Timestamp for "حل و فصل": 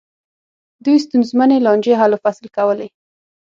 1.99-2.45